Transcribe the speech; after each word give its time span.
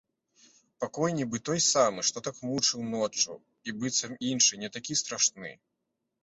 Пакой 0.83 1.09
нібы 1.17 1.41
той 1.49 1.59
самы, 1.73 2.05
што 2.09 2.23
так 2.27 2.39
мучыў 2.47 2.87
ноччу, 2.95 3.37
і 3.69 3.77
быццам 3.85 4.17
іншы, 4.31 4.53
не 4.65 4.69
такі 4.79 4.99
страшны. 5.05 5.55